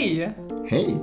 [0.00, 0.32] Hej!
[0.64, 1.00] Hej!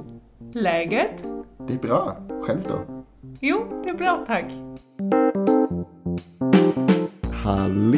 [0.54, 1.24] Läget?
[1.68, 2.18] Det är bra.
[2.42, 3.06] Själv då?
[3.42, 4.46] Jo, det är bra tack.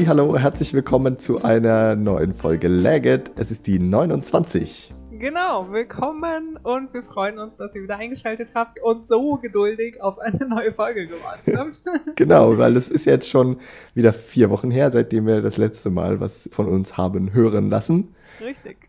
[0.07, 3.31] Hallo, herzlich willkommen zu einer neuen Folge Lagged.
[3.38, 4.94] Es ist die 29.
[5.12, 10.20] Genau, willkommen und wir freuen uns, dass ihr wieder eingeschaltet habt und so geduldig auf
[10.20, 11.84] eine neue Folge gewartet habt.
[12.18, 13.62] Genau, weil es ist jetzt schon
[13.94, 18.16] wieder vier Wochen her, seitdem wir das letzte Mal was von uns haben hören lassen.
[18.41, 18.88] Richtig.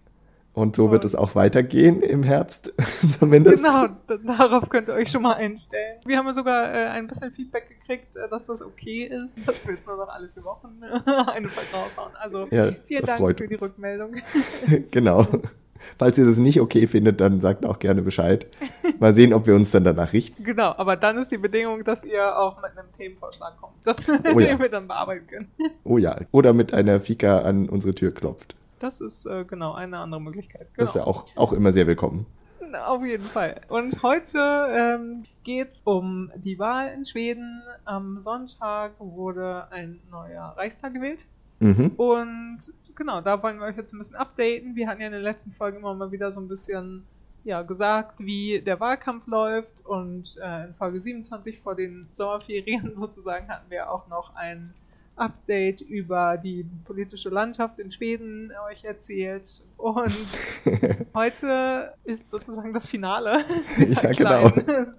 [0.60, 2.74] Und so wird es auch weitergehen im Herbst
[3.18, 3.64] zumindest.
[3.64, 3.88] Genau,
[4.36, 5.98] darauf könnt ihr euch schon mal einstellen.
[6.04, 9.66] Wir haben ja sogar äh, ein bisschen Feedback gekriegt, äh, dass das okay ist, dass
[9.66, 12.12] wir jetzt nur noch alle vier Wochen eine Folge raushauen.
[12.20, 13.62] Also Ja, vielen Dank für die uns.
[13.62, 14.16] Rückmeldung.
[14.90, 15.26] genau.
[15.98, 18.46] Falls ihr das nicht okay findet, dann sagt auch gerne Bescheid.
[18.98, 20.44] Mal sehen, ob wir uns dann danach richten.
[20.44, 24.38] Genau, aber dann ist die Bedingung, dass ihr auch mit einem Themenvorschlag kommt, dass Oh
[24.38, 24.58] ja.
[24.58, 25.48] wir dann bearbeiten können.
[25.84, 26.18] Oh ja.
[26.32, 28.54] Oder mit einer Fika an unsere Tür klopft.
[28.80, 30.62] Das ist äh, genau eine andere Möglichkeit.
[30.62, 30.88] Das Genau.
[30.88, 32.26] ist ja auch, auch immer sehr willkommen.
[32.86, 33.60] Auf jeden Fall.
[33.68, 34.38] Und heute
[34.70, 37.62] ähm, geht es um die Wahl in Schweden.
[37.84, 41.26] Am Sonntag wurde ein neuer Reichstag gewählt.
[41.58, 41.92] Mhm.
[41.96, 42.58] Und
[42.94, 44.76] genau, da wollen wir euch jetzt ein bisschen updaten.
[44.76, 47.04] Wir hatten ja in der letzten Folge immer mal wieder so ein bisschen
[47.44, 49.84] ja, gesagt, wie der Wahlkampf läuft.
[49.84, 54.72] Und äh, in Folge 27 vor den Sommerferien sozusagen hatten wir auch noch ein
[55.16, 59.62] Update über die politische Landschaft in Schweden euch erzählt.
[59.76, 60.14] Und
[61.14, 63.44] heute ist sozusagen das Finale
[64.02, 64.48] Ja, genau.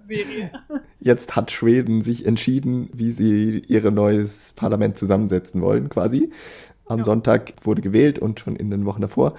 [0.07, 0.51] Serie.
[0.99, 6.31] Jetzt hat Schweden sich entschieden, wie sie ihr neues Parlament zusammensetzen wollen, quasi.
[6.87, 7.05] Am Ja.
[7.05, 9.35] Sonntag wurde gewählt und schon in den Wochen davor.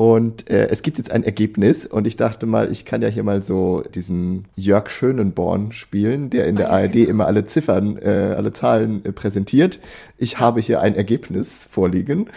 [0.00, 3.22] Und äh, es gibt jetzt ein Ergebnis und ich dachte mal, ich kann ja hier
[3.22, 7.10] mal so diesen Jörg Schönenborn spielen, der in der Ah, ARD genau.
[7.10, 9.78] immer alle Ziffern, äh, alle Zahlen äh, präsentiert.
[10.16, 12.30] Ich habe hier ein Ergebnis vorliegen.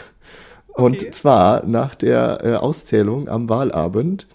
[0.73, 1.11] Und Okay.
[1.11, 4.27] zwar nach der äh, Auszählung am Wahlabend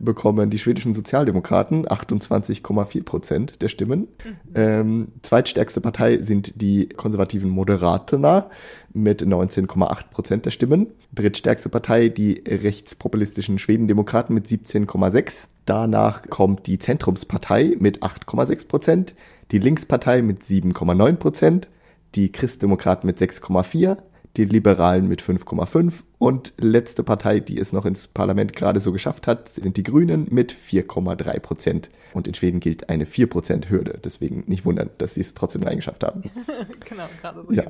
[0.00, 4.08] bekommen die schwedischen Sozialdemokraten 28,4 Prozent der Stimmen.
[4.54, 8.50] Ähm, zweitstärkste Partei sind die konservativen Moderaterna
[8.92, 10.88] mit 19,8 Prozent der Stimmen.
[11.14, 15.48] Drittstärkste Partei die rechtspopulistischen Schwedendemokraten mit 17,6.
[15.66, 19.14] Danach kommt die Zentrumspartei mit 8,6 Prozent,
[19.52, 21.68] die Linkspartei mit 7,9 Prozent,
[22.14, 23.98] die Christdemokraten mit 6,4,
[24.36, 29.26] die Liberalen mit 5,5 und letzte Partei, die es noch ins Parlament gerade so geschafft
[29.26, 31.90] hat, sind die Grünen mit 4,3 Prozent.
[32.12, 33.98] Und in Schweden gilt eine 4 Prozent Hürde.
[34.02, 36.30] Deswegen nicht wundern, dass sie es trotzdem reingeschafft haben.
[36.88, 37.52] genau, gerade so.
[37.52, 37.64] Ja.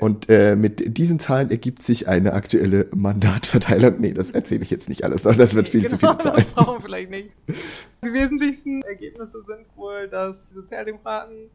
[0.00, 4.00] Und äh, mit diesen Zahlen ergibt sich eine aktuelle Mandatverteilung.
[4.00, 5.34] Nee, das erzähle ich jetzt nicht alles noch.
[5.34, 6.36] Das wird viel genau, zu viele Zahlen.
[6.36, 7.30] Das brauchen wir vielleicht nicht.
[8.04, 11.50] Die wesentlichsten Ergebnisse sind wohl, dass Sozialdemokraten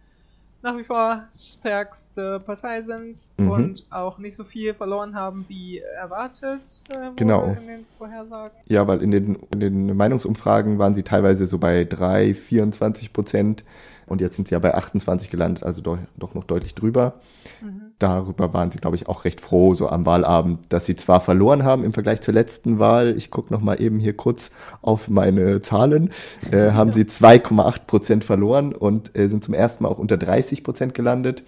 [0.63, 3.49] nach wie vor stärkste Partei sind Mhm.
[3.51, 7.55] und auch nicht so viel verloren haben wie erwartet äh, Genau.
[7.59, 8.57] in den Vorhersagen.
[8.65, 13.63] Ja, weil in den, in den Meinungsumfragen waren sie teilweise so bei 3, 24 Prozent.
[14.05, 17.13] Und jetzt sind sie ja bei 28 gelandet, also doch, doch noch deutlich drüber.
[17.61, 17.82] Mhm.
[17.99, 21.63] Darüber waren sie, glaube ich, auch recht froh, so am Wahlabend, dass sie zwar verloren
[21.63, 23.15] haben im Vergleich zur letzten Wahl.
[23.17, 26.11] Ich gucke noch mal eben hier kurz auf meine Zahlen.
[26.51, 30.63] Äh, haben sie 2,8 Prozent verloren und äh, sind zum ersten Mal auch unter 30
[30.63, 31.43] Prozent gelandet,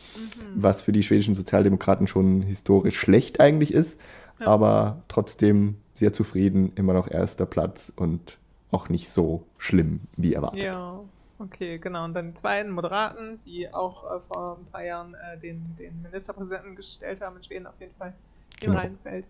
[0.56, 4.00] was für die schwedischen Sozialdemokraten schon historisch schlecht eigentlich ist.
[4.40, 4.48] Ja.
[4.48, 8.38] Aber trotzdem sehr zufrieden, immer noch erster Platz und
[8.72, 10.64] auch nicht so schlimm wie erwartet.
[10.64, 11.00] Ja,
[11.40, 12.06] okay, genau.
[12.06, 16.02] Und dann die zweiten Moderaten, die auch äh, vor ein paar Jahren äh, den, den
[16.04, 18.14] Ministerpräsidenten gestellt haben in Schweden auf jeden Fall
[18.62, 18.80] in Genau.
[18.80, 19.26] Rheinfeld.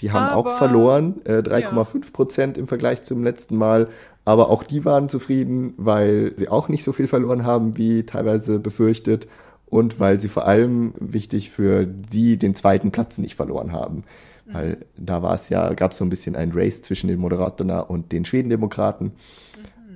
[0.00, 3.88] Die haben Aber- auch verloren, äh, 3,5 Prozent im Vergleich zum letzten Mal.
[4.24, 8.58] Aber auch die waren zufrieden, weil sie auch nicht so viel verloren haben, wie teilweise
[8.58, 9.28] befürchtet.
[9.66, 14.04] Und weil sie vor allem wichtig für sie den zweiten Platz nicht verloren haben.
[14.46, 17.80] Weil da war es ja, gab es so ein bisschen ein Race zwischen den Moderaterna
[17.80, 19.12] und den Schwedendemokraten.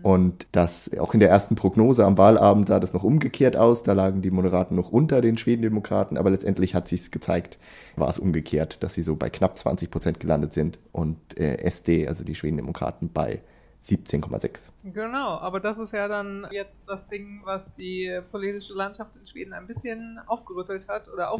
[0.02, 3.82] Und das auch in der ersten Prognose am Wahlabend sah das noch umgekehrt aus.
[3.82, 7.58] Da lagen die Moderaten noch unter den Schwedendemokraten, aber letztendlich hat sich gezeigt,
[7.96, 12.08] war es umgekehrt, dass sie so bei knapp 20 Prozent gelandet sind und äh, SD,
[12.08, 13.40] also die Schwedendemokraten, bei
[13.86, 14.70] 17,6.
[14.84, 19.52] Genau, aber das ist ja dann jetzt das Ding, was die politische Landschaft in Schweden
[19.52, 21.32] ein bisschen aufgerüttelt hat oder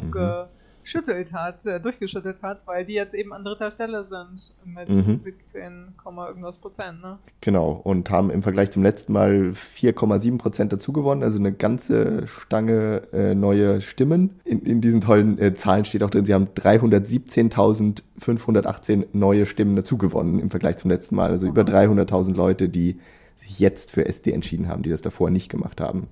[0.89, 5.19] aufgeschüttelt hat, äh, durchgeschüttelt hat, weil die jetzt eben an dritter Stelle sind mit Mhm.
[5.19, 7.17] 17, Komma irgendwas Prozent, ne?
[7.41, 12.27] Genau, und haben im Vergleich zum letzten Mal 4,7 Prozent dazu gewonnen, also eine ganze
[12.27, 14.39] Stange äh, neue Stimmen.
[14.45, 19.97] In, in diesen tollen äh, Zahlen steht auch drin, sie haben 317.518 neue Stimmen dazu
[19.97, 21.29] gewonnen im Vergleich zum letzten Mal.
[21.29, 22.99] Also über 300.000 Leute, die
[23.37, 26.07] sich jetzt für SD entschieden haben, die das davor nicht gemacht haben.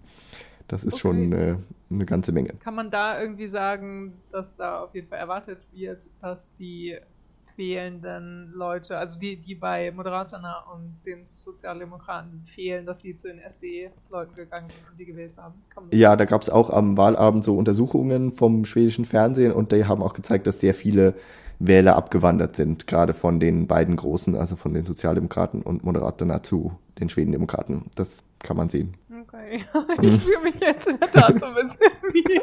[0.67, 1.01] Das ist Okay.
[1.01, 1.55] schon äh,
[1.89, 2.53] eine ganze Menge.
[2.59, 6.97] Kann man da irgendwie sagen, dass da auf jeden Fall erwartet wird, dass die
[7.57, 13.39] wählenden Leute, also die, die bei Moderatana und den Sozialdemokraten fehlen, dass die zu den
[13.39, 15.55] SD-Leuten gegangen sind und die gewählt haben.
[15.91, 20.03] Ja, da gab es auch am Wahlabend so Untersuchungen vom schwedischen Fernsehen und die haben
[20.03, 21.15] auch gezeigt, dass sehr viele
[21.59, 26.77] Wähler abgewandert sind, gerade von den beiden großen, also von den Sozialdemokraten und Moderatana zu
[26.99, 27.85] den Schwedendemokraten.
[27.95, 28.93] Das kann man sehen.
[29.21, 29.63] Okay,
[30.01, 32.41] ich fühle mich jetzt in der Tat so ein bisschen wie.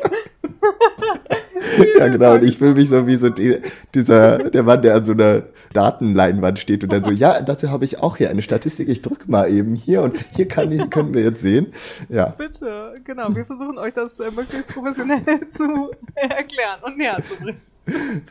[1.99, 3.59] ja, genau, und ich fühle mich so wie so die,
[3.95, 5.43] dieser, der Mann, der an so einer
[5.73, 9.31] Datenleinwand steht und dann so, ja, dazu habe ich auch hier eine Statistik, ich drücke
[9.31, 11.73] mal eben hier und hier kann ich, können wir jetzt sehen.
[12.09, 12.31] Ja.
[12.31, 17.61] Bitte, genau, wir versuchen euch das äh, möglichst professionell zu erklären und näher zu bringen.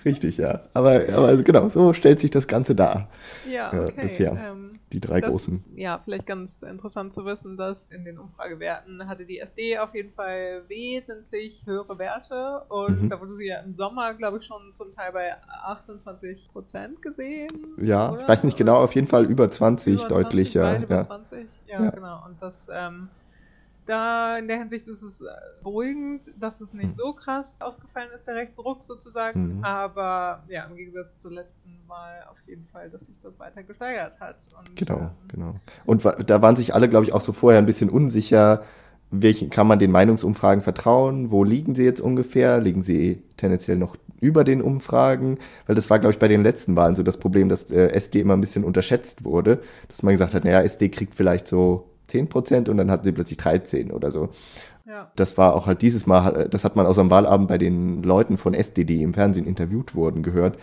[0.04, 0.62] Richtig, ja.
[0.74, 3.07] Aber, aber genau, so stellt sich das Ganze dar.
[3.50, 3.94] Ja, okay.
[3.96, 4.31] Äh, bisher.
[4.31, 5.63] Ähm, die drei das, großen.
[5.75, 10.13] Ja, vielleicht ganz interessant zu wissen, dass in den Umfragewerten hatte die SD auf jeden
[10.13, 13.10] Fall wesentlich höhere Werte und mhm.
[13.10, 17.50] da wurde sie ja im Sommer, glaube ich, schon zum Teil bei 28 Prozent gesehen.
[17.78, 18.22] Ja, oder?
[18.22, 20.84] ich weiß nicht genau, auf jeden Fall über 20 über deutlich, 20, ja.
[20.84, 22.25] Über 20, ja, ja, genau.
[22.25, 23.10] Und das ähm,
[23.86, 25.26] da in der Hinsicht ist es äh,
[25.62, 26.92] beruhigend, dass es nicht hm.
[26.92, 29.58] so krass ausgefallen ist, der Rechtsruck sozusagen.
[29.58, 29.64] Mhm.
[29.64, 34.20] Aber ja, im Gegensatz zur letzten Wahl auf jeden Fall, dass sich das weiter gesteigert
[34.20, 34.38] hat.
[34.58, 35.54] Und, genau, ähm, genau.
[35.86, 38.64] Und da waren sich alle, glaube ich, auch so vorher ein bisschen unsicher,
[39.14, 41.30] welchen kann man den Meinungsumfragen vertrauen?
[41.30, 42.60] Wo liegen sie jetzt ungefähr?
[42.60, 45.38] Liegen sie tendenziell noch über den Umfragen?
[45.68, 48.22] Weil das war, glaube ich, bei den letzten Wahlen so das Problem, dass äh, SD
[48.22, 52.30] immer ein bisschen unterschätzt wurde, dass man gesagt hat, naja, SD kriegt vielleicht so 10
[52.30, 54.30] Prozent und dann hatten sie plötzlich 13 oder so.
[54.86, 55.12] Ja.
[55.15, 58.38] Das war auch halt dieses Mal, das hat man aus am Wahlabend bei den Leuten
[58.38, 60.57] von SD, die im Fernsehen interviewt wurden, gehört.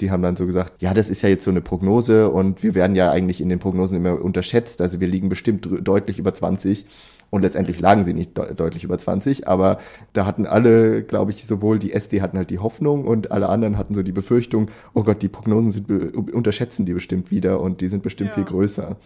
[0.00, 2.74] Die haben dann so gesagt, ja, das ist ja jetzt so eine Prognose und wir
[2.74, 4.80] werden ja eigentlich in den Prognosen immer unterschätzt.
[4.80, 6.86] Also wir liegen bestimmt deutlich über 20
[7.30, 9.78] und letztendlich lagen sie nicht de deutlich über 20, aber
[10.14, 13.76] da hatten alle, glaube ich, sowohl die SD hatten halt die Hoffnung und alle anderen
[13.76, 15.90] hatten so die Befürchtung, oh Gott, die Prognosen sind
[16.32, 18.34] unterschätzen die bestimmt wieder und die sind bestimmt ja.
[18.36, 18.96] viel größer.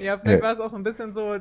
[0.00, 1.40] Ja, vielleicht äh, war es auch so ein bisschen so, äh,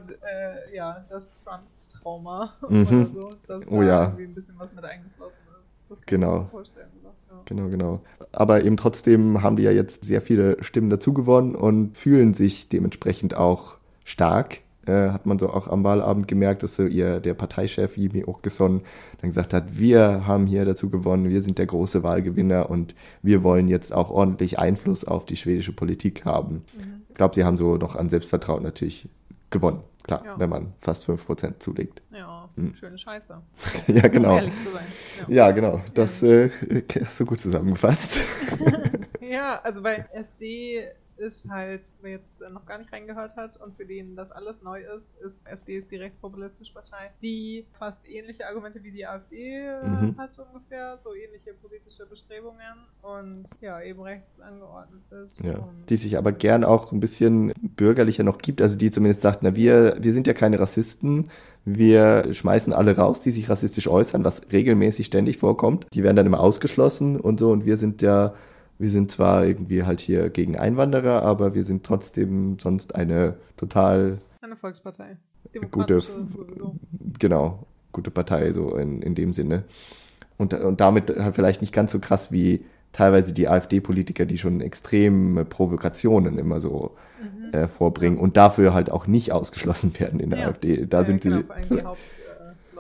[0.74, 2.86] ja, das Trump-Trauma mhm.
[2.86, 4.04] oder so, dass oh, da ja.
[4.06, 5.90] irgendwie ein bisschen was mit eingeflossen ist.
[5.90, 6.50] Das genau.
[6.54, 7.42] Ja.
[7.46, 8.02] Genau, genau.
[8.32, 12.70] Aber eben trotzdem haben die ja jetzt sehr viele Stimmen dazu gewonnen und fühlen sich
[12.70, 14.60] dementsprechend auch stark.
[14.88, 18.82] Äh, hat man so auch am Wahlabend gemerkt, dass so ihr, der Parteichef Jimmy Åkesson
[19.20, 22.94] dann gesagt hat, wir haben hier dazu gewonnen, wir sind der große Wahlgewinner und
[23.24, 26.66] wir wollen jetzt auch ordentlich Einfluss auf die schwedische Politik haben.
[26.78, 29.10] Mhm ich glaube, sie haben so noch an Selbstvertrauen natürlich
[29.50, 29.84] gewonnen.
[30.04, 30.40] Klar, ja.
[30.40, 32.04] wenn man fast 5% zulegt.
[32.12, 32.76] Ja, hm.
[32.76, 33.42] schöne Scheiße.
[33.88, 34.34] ja, genau.
[34.34, 34.86] Um ehrlich zu sein.
[35.28, 35.82] Ja, ja genau.
[35.96, 36.52] Das äh,
[37.06, 38.20] hast du gut zusammengefasst.
[39.20, 43.86] ja, also bei SD ist halt, wer jetzt noch gar nicht reingehört hat und für
[43.86, 48.84] den das alles neu ist, ist SD ist die rechtspopulistische Partei, die fast ähnliche Argumente
[48.84, 50.18] wie die AfD äh, mhm.
[50.18, 55.44] hat ungefähr, so ähnliche politische Bestrebungen und ja, eben rechts angeordnet ist.
[55.44, 55.68] Ja.
[55.90, 59.56] Die sich aber gern auch ein bisschen bürgerlicher noch gibt, also die zumindest sagt, na
[59.56, 61.30] wir, wir sind ja keine Rassisten,
[61.66, 65.88] wir schmeißen alle raus, die sich rassistisch äußern, was regelmäßig ständig vorkommt.
[65.94, 68.36] Die werden dann immer ausgeschlossen und so und wir sind ja
[68.78, 74.20] wir sind zwar irgendwie halt hier gegen Einwanderer, aber wir sind trotzdem sonst eine total
[74.42, 75.18] eine Volkspartei.
[75.72, 76.76] Gute, sowieso.
[77.20, 79.64] genau, gute Partei so in, in dem Sinne.
[80.38, 84.62] Und, und damit halt vielleicht nicht ganz so krass wie teilweise die AfD-Politiker, die schon
[84.62, 87.54] extreme Provokationen immer so mhm.
[87.54, 90.48] äh, vorbringen und dafür halt auch nicht ausgeschlossen werden in der ja.
[90.48, 90.86] AfD.
[90.86, 91.38] Da ja, sind genau,
[91.70, 91.86] sie.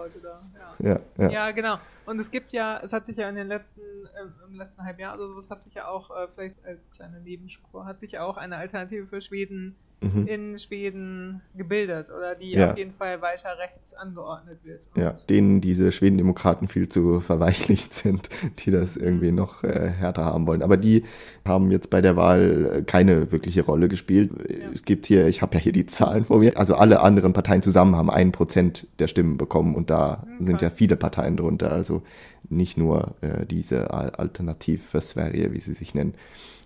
[0.05, 0.41] Hauptleute da.
[0.79, 0.99] Ja.
[1.17, 1.51] Ja, ja.
[1.51, 1.77] genau.
[2.05, 4.99] Und es gibt ja, es hat sich ja in den letzten, äh, im letzten halben
[4.99, 8.23] Jahr oder sowas, hat sich ja auch, äh, vielleicht als kleine Nebenspur, hat sich ja
[8.23, 10.27] auch eine Alternative für Schweden mhm.
[10.27, 12.71] in Schweden gebildet oder die ja.
[12.71, 14.81] auf jeden Fall weiter rechts angeordnet wird.
[14.95, 20.25] Und ja, denen diese Schwedendemokraten viel zu verweichlicht sind, die das irgendwie noch äh, härter
[20.25, 20.61] haben wollen.
[20.61, 21.03] Aber die
[21.45, 24.31] haben jetzt bei der Wahl äh, keine wirkliche Rolle gespielt.
[24.47, 24.69] Ja.
[24.73, 27.61] Es gibt hier, ich habe ja hier die Zahlen vor mir, also alle anderen Parteien
[27.61, 30.45] zusammen haben ein Prozent der Stimmen bekommen und da okay.
[30.45, 32.03] sind ja viele Parteien drunter, also
[32.49, 36.15] nicht nur äh, diese Alternativ für Sverige, wie sie sich nennen.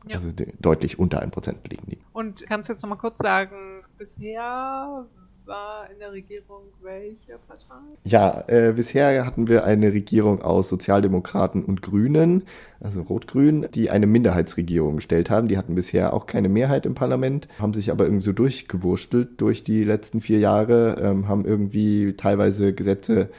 [0.08, 0.16] Ja.
[0.16, 2.00] Also deutlich unter 1% liegen die.
[2.14, 5.06] Und kannst du jetzt nochmal kurz sagen, bisher
[5.50, 7.76] war in der Regierung welche Partei?
[8.06, 12.44] Ja, äh, bisher hatten wir eine Regierung aus Sozialdemokraten und Grünen,
[12.80, 15.50] also Rot-Grün, die eine Minderheitsregierung gestellt haben.
[15.50, 19.64] Die hatten bisher auch keine Mehrheit im Parlament, haben sich aber irgendwie so durchgewurstelt durch
[19.64, 23.30] die letzten vier Jahre, ähm, haben irgendwie teilweise Gesetze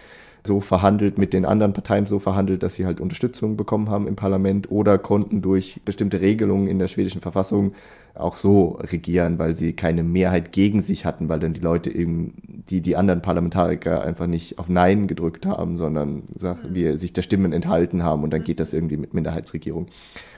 [0.43, 4.17] so verhandelt, mit den anderen Parteien so verhandelt, dass sie halt Unterstützung bekommen haben im
[4.17, 7.73] Parlament oder konnten durch bestimmte Regelungen in der schwedischen Verfassung
[8.15, 12.35] auch so regieren, weil sie keine Mehrheit gegen sich hatten, weil dann die Leute eben,
[12.69, 16.75] die, die anderen Parlamentariker einfach nicht auf Nein gedrückt haben, sondern sag, mhm.
[16.75, 19.87] wir sich der Stimmen enthalten haben und dann geht das irgendwie mit Minderheitsregierung,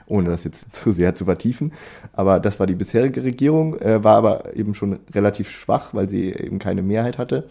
[0.07, 1.73] ohne das jetzt zu sehr zu vertiefen.
[2.13, 6.31] Aber das war die bisherige Regierung, äh, war aber eben schon relativ schwach, weil sie
[6.31, 7.47] eben keine Mehrheit hatte.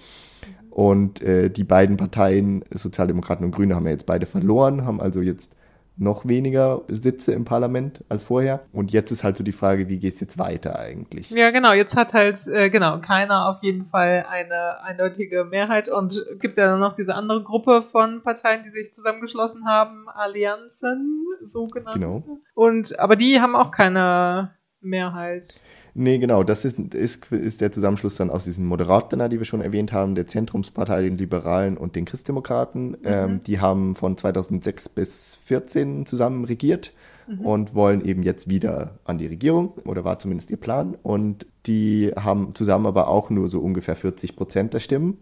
[0.72, 5.20] Und äh, die beiden Parteien, Sozialdemokraten und Grüne, haben ja jetzt beide verloren, haben also
[5.20, 5.54] jetzt
[5.98, 8.62] noch weniger Sitze im Parlament als vorher.
[8.72, 11.30] Und jetzt ist halt so die Frage, wie geht es jetzt weiter eigentlich?
[11.30, 11.74] Ja, genau.
[11.74, 16.78] Jetzt hat halt, äh, genau, keiner auf jeden Fall eine eindeutige Mehrheit und gibt ja
[16.78, 21.96] noch diese andere Gruppe von Parteien, die sich zusammengeschlossen haben, Allianzen, so genannt.
[21.96, 22.24] Genau.
[22.54, 25.60] Und, aber die haben auch keine Mehrheit.
[25.94, 29.60] Nee, genau, das ist, ist, ist der Zusammenschluss dann aus diesen Moderaten, die wir schon
[29.60, 32.90] erwähnt haben, der Zentrumspartei, den Liberalen und den Christdemokraten.
[32.90, 32.96] Mhm.
[33.04, 36.92] Ähm, die haben von 2006 bis 2014 zusammen regiert
[37.26, 37.40] mhm.
[37.40, 40.96] und wollen eben jetzt wieder an die Regierung, oder war zumindest ihr Plan.
[41.02, 45.18] Und die haben zusammen aber auch nur so ungefähr 40 Prozent der Stimmen.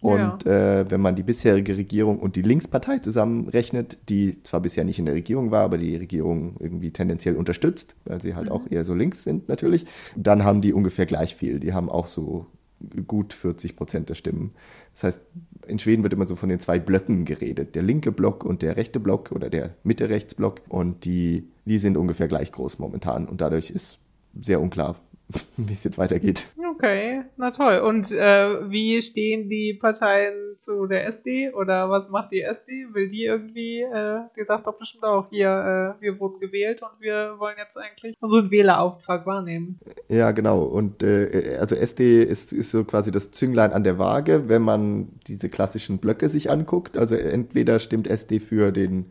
[0.00, 0.80] Und ja.
[0.80, 5.06] äh, wenn man die bisherige Regierung und die Linkspartei zusammenrechnet, die zwar bisher nicht in
[5.06, 8.52] der Regierung war, aber die Regierung irgendwie tendenziell unterstützt, weil sie halt mhm.
[8.52, 11.58] auch eher so links sind natürlich, dann haben die ungefähr gleich viel.
[11.58, 12.46] Die haben auch so
[13.06, 14.52] gut 40 Prozent der Stimmen.
[14.94, 15.20] Das heißt,
[15.66, 18.76] in Schweden wird immer so von den zwei Blöcken geredet, der linke Block und der
[18.76, 20.60] rechte Block oder der Mitte-Rechts-Block.
[20.68, 23.26] Und die, die sind ungefähr gleich groß momentan.
[23.26, 23.98] Und dadurch ist
[24.40, 25.00] sehr unklar,
[25.56, 26.46] wie es jetzt weitergeht.
[26.74, 27.78] Okay, na toll.
[27.80, 32.86] Und äh, wie stehen die Parteien zu der SD oder was macht die SD?
[32.92, 37.00] Will die irgendwie, äh, die sagt doch bestimmt auch hier, äh, wir wurden gewählt und
[37.00, 39.78] wir wollen jetzt eigentlich unseren Wählerauftrag wahrnehmen.
[40.08, 40.62] Ja, genau.
[40.62, 45.08] Und äh, also SD ist, ist so quasi das Zünglein an der Waage, wenn man
[45.26, 46.96] diese klassischen Blöcke sich anguckt.
[46.96, 49.10] Also entweder stimmt SD für den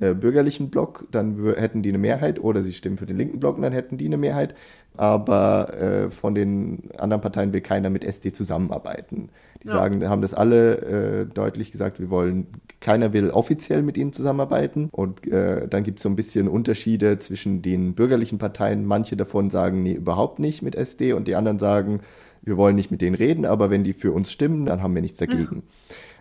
[0.00, 3.60] äh, bürgerlichen Block, dann hätten die eine Mehrheit, oder sie stimmen für den linken Block,
[3.60, 4.54] dann hätten die eine Mehrheit.
[4.96, 9.28] Aber äh, von den anderen Parteien will keiner mit SD zusammenarbeiten.
[9.62, 9.74] Die ja.
[9.74, 12.46] sagen, haben das alle äh, deutlich gesagt, wir wollen,
[12.80, 14.88] keiner will offiziell mit ihnen zusammenarbeiten.
[14.92, 18.86] Und äh, dann gibt es so ein bisschen Unterschiede zwischen den bürgerlichen Parteien.
[18.86, 22.00] Manche davon sagen, nee, überhaupt nicht mit SD und die anderen sagen,
[22.42, 25.02] wir wollen nicht mit denen reden, aber wenn die für uns stimmen, dann haben wir
[25.02, 25.64] nichts dagegen.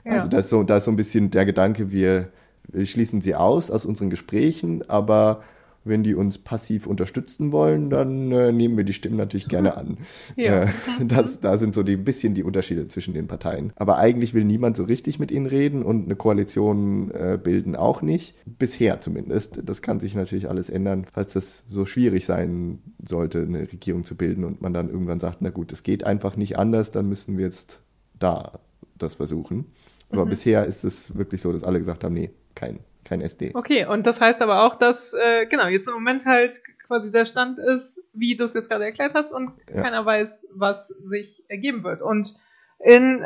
[0.04, 0.14] Ja.
[0.14, 2.30] Also da ist, so, da ist so ein bisschen der Gedanke, wir
[2.72, 5.42] wir schließen sie aus aus unseren Gesprächen, aber
[5.86, 9.98] wenn die uns passiv unterstützen wollen, dann äh, nehmen wir die Stimmen natürlich gerne an.
[10.36, 10.64] Ja.
[10.64, 10.70] Äh,
[11.06, 13.72] das, da sind so ein bisschen die Unterschiede zwischen den Parteien.
[13.76, 18.02] Aber eigentlich will niemand so richtig mit ihnen reden und eine Koalition äh, bilden auch
[18.02, 18.34] nicht.
[18.46, 19.62] Bisher zumindest.
[19.64, 24.16] Das kann sich natürlich alles ändern, falls das so schwierig sein sollte, eine Regierung zu
[24.16, 27.38] bilden und man dann irgendwann sagt, na gut, es geht einfach nicht anders, dann müssen
[27.38, 27.82] wir jetzt
[28.18, 28.60] da
[28.98, 29.66] das versuchen.
[30.10, 30.30] Aber mhm.
[30.32, 33.52] bisher ist es wirklich so, dass alle gesagt haben, nee, kein, kein SD.
[33.54, 37.26] Okay, und das heißt aber auch, dass, äh, genau, jetzt im Moment halt quasi der
[37.26, 39.82] Stand ist, wie du es jetzt gerade erklärt hast, und ja.
[39.82, 42.02] keiner weiß, was sich ergeben wird.
[42.02, 42.36] Und
[42.80, 43.26] in,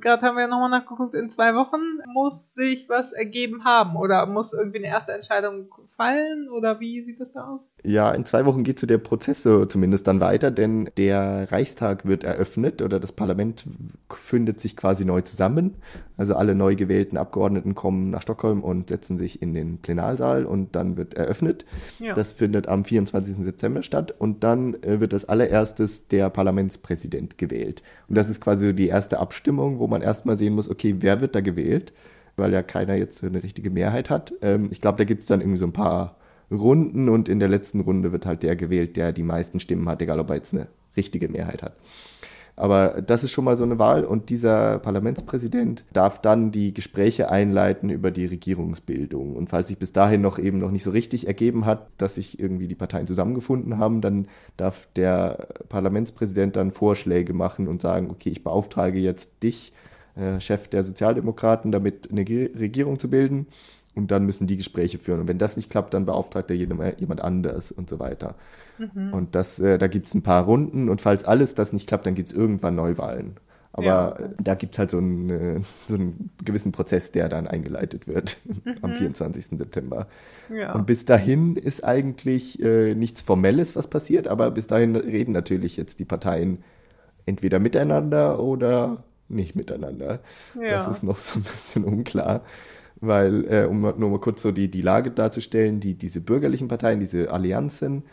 [0.00, 1.80] gerade haben wir ja nochmal nachgeguckt, in zwei Wochen
[2.12, 7.20] muss sich was ergeben haben oder muss irgendwie eine erste Entscheidung fallen oder wie sieht
[7.20, 7.68] das da aus?
[7.84, 12.24] Ja, in zwei Wochen geht so der Prozess zumindest dann weiter, denn der Reichstag wird
[12.24, 13.64] eröffnet oder das Parlament
[14.10, 15.76] findet sich quasi neu zusammen.
[16.16, 20.76] Also alle neu gewählten Abgeordneten kommen nach Stockholm und setzen sich in den Plenarsaal und
[20.76, 21.64] dann wird eröffnet.
[21.98, 22.14] Ja.
[22.14, 23.36] Das findet am 24.
[23.36, 27.82] September statt und dann äh, wird als allererstes der Parlamentspräsident gewählt.
[28.08, 31.34] Und das ist quasi die erste Abstimmung, wo man erstmal sehen muss, okay, wer wird
[31.34, 31.92] da gewählt?
[32.36, 34.32] Weil ja keiner jetzt eine richtige Mehrheit hat.
[34.42, 36.16] Ähm, ich glaube, da gibt es dann irgendwie so ein paar
[36.50, 40.02] Runden und in der letzten Runde wird halt der gewählt, der die meisten Stimmen hat,
[40.02, 40.66] egal ob er jetzt eine
[40.96, 41.76] richtige Mehrheit hat.
[42.60, 47.30] Aber das ist schon mal so eine Wahl und dieser Parlamentspräsident darf dann die Gespräche
[47.30, 49.34] einleiten über die Regierungsbildung.
[49.34, 52.38] Und falls sich bis dahin noch eben noch nicht so richtig ergeben hat, dass sich
[52.38, 54.26] irgendwie die Parteien zusammengefunden haben, dann
[54.58, 59.72] darf der Parlamentspräsident dann Vorschläge machen und sagen, okay, ich beauftrage jetzt dich,
[60.14, 63.46] äh, Chef der Sozialdemokraten, damit eine Regierung zu bilden.
[63.94, 65.20] Und dann müssen die Gespräche führen.
[65.20, 68.36] Und wenn das nicht klappt, dann beauftragt er jemand anders und so weiter.
[68.78, 69.12] Mhm.
[69.12, 70.88] Und das, äh, da gibt es ein paar Runden.
[70.88, 73.36] Und falls alles das nicht klappt, dann gibt es irgendwann Neuwahlen.
[73.72, 74.18] Aber ja.
[74.42, 78.38] da gibt es halt so einen, äh, so einen gewissen Prozess, der dann eingeleitet wird
[78.64, 78.74] mhm.
[78.82, 79.58] am 24.
[79.58, 80.08] September.
[80.52, 80.72] Ja.
[80.72, 85.76] Und bis dahin ist eigentlich äh, nichts Formelles, was passiert, aber bis dahin reden natürlich
[85.76, 86.64] jetzt die Parteien
[87.26, 90.20] entweder miteinander oder nicht miteinander.
[90.60, 90.70] Ja.
[90.70, 92.42] Das ist noch so ein bisschen unklar
[93.00, 97.00] weil, äh, um nur mal kurz so die, die Lage darzustellen, die, diese bürgerlichen Parteien,
[97.00, 98.04] diese Allianzen,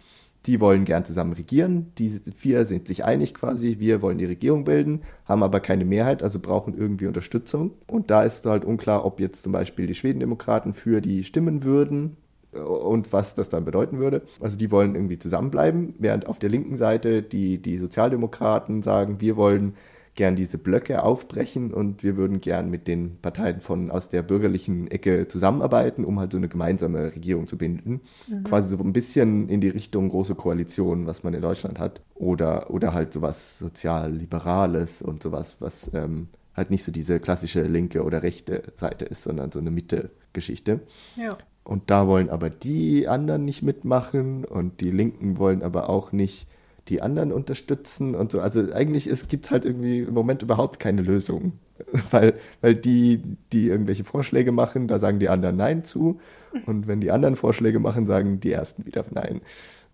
[0.46, 1.91] die wollen gern zusammen regieren.
[1.98, 6.24] Diese vier sind sich einig quasi, wir wollen die Regierung bilden, haben aber keine Mehrheit,
[6.24, 7.72] also brauchen irgendwie Unterstützung.
[7.86, 12.15] Und da ist halt unklar, ob jetzt zum Beispiel die Schwedendemokraten für die stimmen würden
[12.53, 14.22] und was das dann bedeuten würde.
[14.39, 19.36] Also die wollen irgendwie zusammenbleiben, während auf der linken Seite die, die Sozialdemokraten sagen, wir
[19.36, 19.74] wollen
[20.17, 24.91] gern diese Blöcke aufbrechen und wir würden gern mit den Parteien von aus der bürgerlichen
[24.91, 28.01] Ecke zusammenarbeiten, um halt so eine gemeinsame Regierung zu binden.
[28.27, 28.43] Mhm.
[28.43, 32.01] Quasi so ein bisschen in die Richtung große Koalition, was man in Deutschland hat.
[32.15, 38.03] Oder, oder halt sowas sozial-liberales und sowas, was ähm, halt nicht so diese klassische linke
[38.03, 40.81] oder rechte Seite ist, sondern so eine Mitte-Geschichte.
[41.15, 41.38] Ja.
[41.63, 46.47] Und da wollen aber die anderen nicht mitmachen und die Linken wollen aber auch nicht
[46.89, 48.39] die anderen unterstützen und so.
[48.39, 51.53] Also eigentlich es gibt halt irgendwie im Moment überhaupt keine Lösung,
[52.12, 56.20] weil, weil die, die irgendwelche Vorschläge machen, da sagen die anderen Nein zu
[56.65, 59.41] und wenn die anderen Vorschläge machen, sagen die ersten wieder Nein.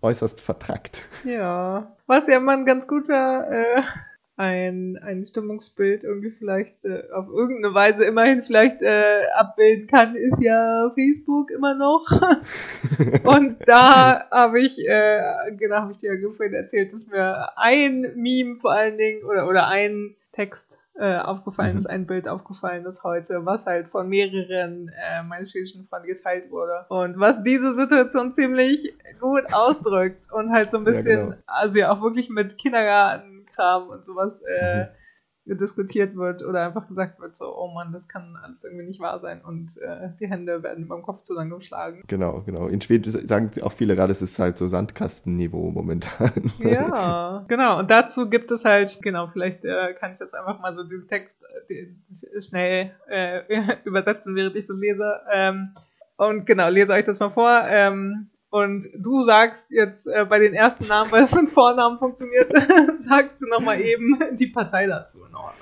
[0.02, 1.08] Äußerst vertrackt.
[1.24, 3.82] Ja, was ja mal ein ganz guter äh,
[4.36, 10.42] ein, ein Stimmungsbild irgendwie vielleicht äh, auf irgendeine Weise immerhin vielleicht äh, abbilden kann, ist
[10.42, 12.04] ja Facebook immer noch.
[13.24, 18.12] und da habe ich, äh, genau, habe ich dir ja vorhin erzählt, dass mir ein
[18.16, 21.90] Meme vor allen Dingen oder, oder ein Text äh, aufgefallen ist, mhm.
[21.90, 26.86] ein Bild aufgefallen ist heute, was halt von mehreren äh, meiner schwedischen Freunde geteilt wurde.
[26.88, 31.36] Und was diese Situation ziemlich gut ausdrückt und halt so ein bisschen, ja, genau.
[31.46, 34.86] also ja auch wirklich mit Kindergarten Kram und sowas äh,
[35.44, 35.58] mhm.
[35.58, 39.20] diskutiert wird oder einfach gesagt wird, so, oh Mann, das kann alles irgendwie nicht wahr
[39.20, 42.02] sein und äh, die Hände werden beim Kopf zusammengeschlagen.
[42.06, 42.66] Genau, genau.
[42.66, 46.32] In Schweden sagen auch viele gerade, es ist halt so Sandkastenniveau momentan.
[46.58, 47.78] Ja, genau.
[47.78, 51.08] Und dazu gibt es halt, genau, vielleicht äh, kann ich jetzt einfach mal so diesen
[51.08, 51.36] Text
[51.68, 53.42] äh, schnell äh,
[53.84, 55.20] übersetzen, während ich das lese.
[55.32, 55.70] Ähm,
[56.16, 57.64] und genau, lese euch das mal vor.
[57.66, 62.52] Ähm, und du sagst jetzt äh, bei den ersten Namen, weil es mit Vornamen funktioniert,
[63.00, 65.54] sagst du nochmal eben die Partei dazu in Ordnung.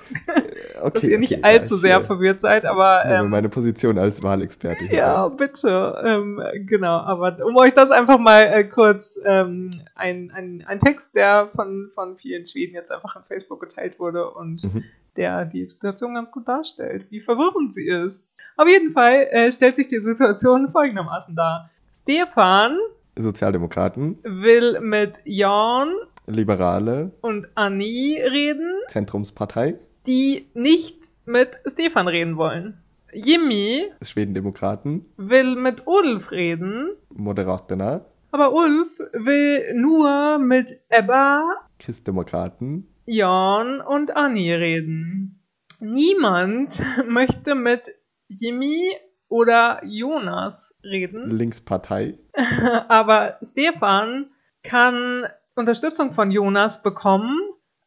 [0.79, 2.05] Okay, Dass ihr nicht okay, allzu sehr hier.
[2.05, 3.03] verwirrt seid, aber.
[3.05, 4.99] Ähm, meine Position als Wahlexperte hier.
[4.99, 6.03] Ja, bitte.
[6.05, 11.15] Ähm, genau, aber um euch das einfach mal äh, kurz ähm, ein, ein, ein Text,
[11.15, 14.83] der von, von vielen Schweden jetzt einfach in Facebook geteilt wurde und mhm.
[15.17, 18.27] der die Situation ganz gut darstellt, wie verwirrend sie ist.
[18.55, 21.71] Auf jeden Fall äh, stellt sich die Situation folgendermaßen dar.
[21.93, 22.77] Stefan
[23.17, 24.17] Sozialdemokraten.
[24.23, 25.89] will mit Jan
[26.25, 27.11] Liberale.
[27.21, 29.75] und Annie reden, Zentrumspartei,
[30.07, 32.79] die nicht mit Stefan reden wollen.
[33.13, 35.05] Jimmy Schwedendemokraten.
[35.17, 41.43] will mit Ulf reden, Moderaterna, aber Ulf will nur mit Ebba,
[41.77, 45.43] Christdemokraten, Jan und Annie reden.
[45.79, 47.83] Niemand möchte mit
[48.29, 48.93] Jimmy
[49.33, 51.31] oder Jonas reden.
[51.31, 52.19] Linkspartei.
[52.87, 54.27] Aber Stefan
[54.61, 57.39] kann Unterstützung von Jonas bekommen,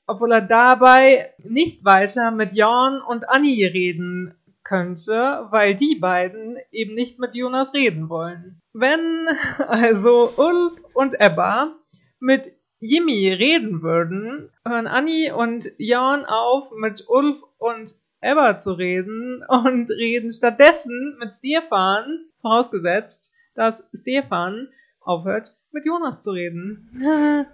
[0.09, 6.95] obwohl er dabei nicht weiter mit Jan und Annie reden könnte, weil die beiden eben
[6.95, 8.61] nicht mit Jonas reden wollen.
[8.73, 9.29] Wenn
[9.69, 11.77] also Ulf und Ebba
[12.19, 19.45] mit Jimmy reden würden, hören Annie und Jan auf, mit Ulf und Ebba zu reden
[19.49, 24.69] und reden stattdessen mit Stefan, vorausgesetzt, dass Stefan
[25.01, 26.91] aufhört, mit Jonas zu reden.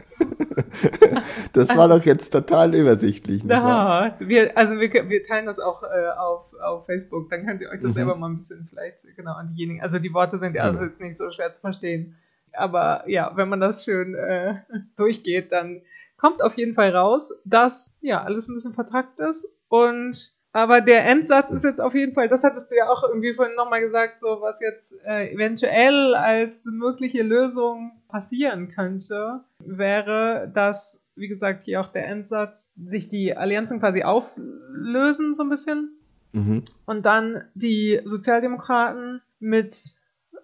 [1.53, 3.43] das war doch jetzt total übersichtlich.
[3.45, 7.69] Ja, wir, also wir, wir teilen das auch äh, auf, auf Facebook, dann könnt ihr
[7.69, 7.95] euch das mhm.
[7.95, 11.01] selber mal ein bisschen vielleicht genau an diejenigen, also die Worte sind ja also jetzt
[11.01, 12.17] nicht so schwer zu verstehen.
[12.55, 14.57] Aber ja, wenn man das schön äh,
[14.97, 15.83] durchgeht, dann
[16.17, 21.07] kommt auf jeden Fall raus, dass ja alles ein bisschen vertrackt ist und aber der
[21.07, 24.21] Endsatz ist jetzt auf jeden Fall, das hattest du ja auch irgendwie vorhin nochmal gesagt,
[24.21, 31.81] so was jetzt äh, eventuell als mögliche Lösung passieren könnte, wäre, dass, wie gesagt, hier
[31.81, 35.97] auch der Endsatz, sich die Allianzen quasi auflösen so ein bisschen
[36.33, 36.65] mhm.
[36.85, 39.95] und dann die Sozialdemokraten mit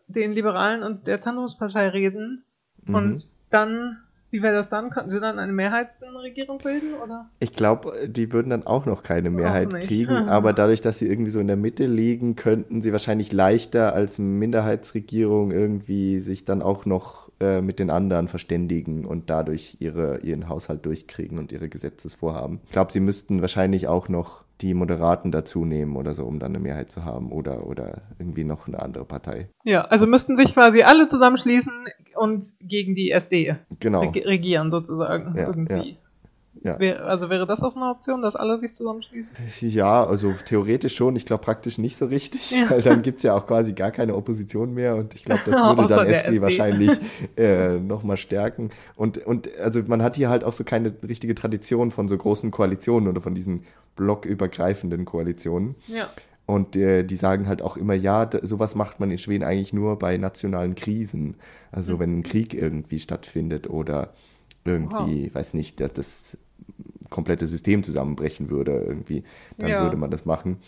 [0.06, 2.44] den Liberalen und der Zentrumspartei reden
[2.86, 2.94] mhm.
[2.94, 3.98] und dann
[4.30, 4.90] wie wäre das dann?
[4.90, 7.30] Könnten sie dann eine Mehrheitenregierung bilden, oder?
[7.40, 11.30] Ich glaube, die würden dann auch noch keine Mehrheit kriegen, aber dadurch, dass sie irgendwie
[11.30, 16.84] so in der Mitte liegen, könnten sie wahrscheinlich leichter als Minderheitsregierung irgendwie sich dann auch
[16.84, 22.60] noch äh, mit den anderen verständigen und dadurch ihre, ihren Haushalt durchkriegen und ihre Gesetzesvorhaben.
[22.66, 26.52] Ich glaube, sie müssten wahrscheinlich auch noch die Moderaten dazu nehmen oder so, um dann
[26.52, 29.48] eine Mehrheit zu haben oder, oder irgendwie noch eine andere Partei.
[29.64, 31.72] Ja, also müssten sich quasi alle zusammenschließen
[32.16, 34.00] und gegen die SD genau.
[34.00, 35.98] regieren sozusagen ja, irgendwie.
[36.62, 36.78] Ja.
[36.78, 39.34] Wär, also wäre das auch eine Option, dass alle sich zusammenschließen?
[39.60, 41.14] Ja, also theoretisch schon.
[41.16, 42.70] Ich glaube praktisch nicht so richtig, Ja.
[42.70, 45.86] weil dann gibt's ja auch quasi gar keine Opposition mehr und ich glaube, das würde
[45.94, 46.42] dann SD, SD.
[46.42, 46.90] wahrscheinlich
[47.36, 48.70] äh, nochmal stärken.
[48.96, 52.50] Und, und also man hat hier halt auch so keine richtige Tradition von so großen
[52.50, 53.64] Koalitionen oder von diesen
[53.98, 55.74] blockübergreifenden Koalitionen.
[55.88, 56.08] Ja.
[56.46, 59.98] Und äh, die sagen halt auch immer, ja, sowas macht man in Schweden eigentlich nur
[59.98, 61.34] bei nationalen Krisen.
[61.70, 61.98] Also Mhm.
[62.00, 64.14] wenn ein Krieg irgendwie stattfindet oder
[64.64, 66.38] irgendwie, weiß nicht, dass das
[67.10, 69.24] komplette System zusammenbrechen würde irgendwie,
[69.58, 69.82] dann Ja.
[69.82, 70.58] würde man das machen.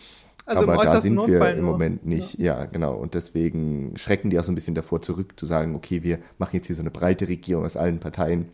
[0.46, 1.72] Also Aber da sind wir Notfall im nur.
[1.72, 2.38] Moment nicht.
[2.38, 2.64] Ja.
[2.66, 2.94] genau.
[2.96, 6.56] Und deswegen schrecken die auch so ein bisschen davor zurück, zu sagen, okay, wir machen
[6.56, 8.48] jetzt hier so eine breite Regierung aus allen Parteien.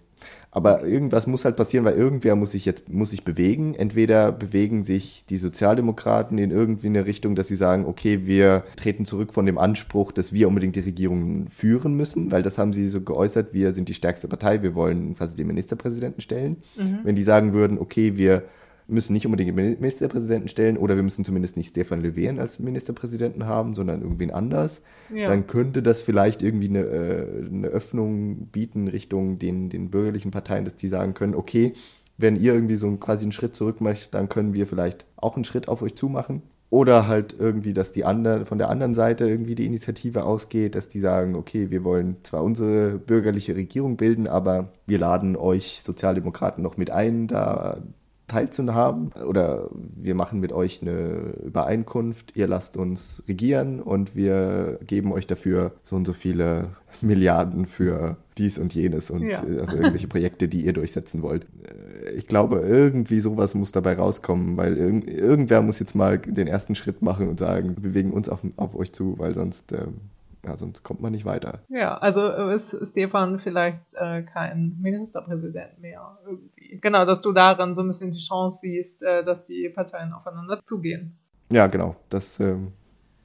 [0.56, 3.74] Aber irgendwas muss halt passieren, weil irgendwer muss sich jetzt muss sich bewegen.
[3.74, 9.04] Entweder bewegen sich die Sozialdemokraten in irgendwie eine Richtung, dass sie sagen, okay, wir treten
[9.04, 12.88] zurück von dem Anspruch, dass wir unbedingt die Regierung führen müssen, weil das haben sie
[12.88, 16.62] so geäußert, wir sind die stärkste Partei, wir wollen quasi den Ministerpräsidenten stellen.
[17.04, 18.44] Wenn die sagen würden, okay, wir
[18.88, 23.46] müssen nicht unbedingt den Ministerpräsidenten stellen oder wir müssen zumindest nicht Stefan Löfven als Ministerpräsidenten
[23.46, 24.82] haben, sondern irgendwen anders,
[25.14, 25.28] Ja.
[25.28, 30.64] dann könnte das vielleicht irgendwie eine, äh, eine Öffnung bieten Richtung den, den bürgerlichen Parteien,
[30.64, 31.72] dass die sagen können, okay,
[32.18, 35.34] wenn ihr irgendwie so einen- quasi einen Schritt zurück möchtet, dann können wir vielleicht auch
[35.36, 36.42] einen Schritt auf euch zumachen.
[36.68, 40.88] Oder halt irgendwie, dass die andere, von der anderen Seite irgendwie die Initiative ausgeht, dass
[40.88, 46.62] die sagen, okay, wir wollen zwar unsere bürgerliche Regierung bilden, aber wir laden euch Sozialdemokraten
[46.64, 47.78] noch mit ein, da
[48.28, 49.12] teilzuhaben.
[49.26, 55.26] Oder wir machen mit euch eine Übereinkunft, ihr lasst uns regieren und wir geben euch
[55.26, 56.68] dafür so und so viele
[57.00, 59.42] Milliarden für dies und jenes und Ja.
[59.46, 61.44] äh, also irgendwelche Projekte, die ihr durchsetzen wollt.
[61.44, 66.46] Äh, Ich glaube, irgendwie sowas muss dabei rauskommen, weil irgend, irgendwer muss jetzt mal den
[66.46, 69.94] ersten Schritt machen und sagen, wir bewegen uns auf, auf euch zu, weil sonst, ähm,
[70.46, 71.60] ja, sonst kommt man nicht weiter.
[71.68, 76.78] Ja, also äh, ist Stefan vielleicht äh, kein Ministerpräsident mehr irgendwie.
[76.80, 80.60] Genau, dass du daran so ein bisschen die Chance siehst, äh, dass die Parteien aufeinander
[80.64, 81.18] zugehen.
[81.50, 82.72] Ja, genau, das ähm,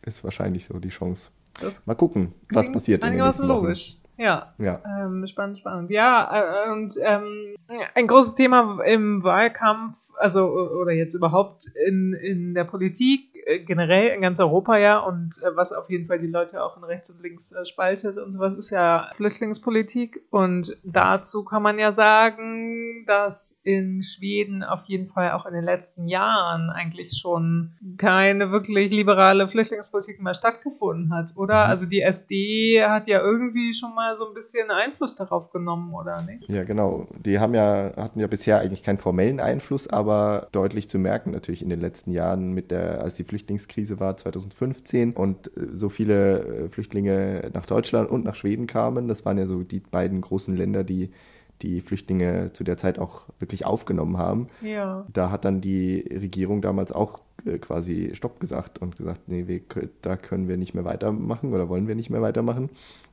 [0.04, 1.30] ist wahrscheinlich so die Chance.
[1.60, 3.98] Das Mal gucken, was passiert einigermaßen logisch.
[4.18, 5.90] Ja, Ja, ähm, spannend, spannend.
[5.90, 7.56] Ja, äh, und ähm,
[7.96, 13.31] ein großes Thema im Wahlkampf, also oder jetzt überhaupt in, in der Politik,
[13.66, 16.84] generell in ganz Europa ja, und äh, was auf jeden Fall die Leute auch in
[16.84, 20.22] rechts und links äh, spaltet und sowas, ist ja Flüchtlingspolitik.
[20.30, 25.64] Und dazu kann man ja sagen, dass in Schweden auf jeden Fall auch in den
[25.64, 31.66] letzten Jahren eigentlich schon keine wirklich liberale Flüchtlingspolitik mehr stattgefunden hat, oder?
[31.66, 31.70] Mhm.
[31.70, 36.22] Also die SD hat ja irgendwie schon mal so ein bisschen Einfluss darauf genommen, oder
[36.24, 36.48] nicht?
[36.50, 37.08] ja, genau.
[37.18, 41.62] Die haben ja, hatten ja bisher eigentlich keinen formellen Einfluss, aber deutlich zu merken natürlich
[41.62, 46.66] in den letzten Jahren mit der, als die Flüchtlingskrise war 2015 und äh, so viele
[46.66, 49.08] äh, Flüchtlinge nach Deutschland und nach Schweden kamen.
[49.08, 51.12] Das waren ja so die beiden großen Länder, die
[51.62, 54.48] die Flüchtlinge zu der Zeit auch wirklich aufgenommen haben.
[54.62, 55.06] Ja.
[55.14, 59.62] Da hat dann die Regierung damals auch äh, quasi Stopp gesagt und gesagt, nee, wir,
[60.02, 62.70] da können wir nicht mehr weitermachen oder wollen wir nicht mehr weitermachen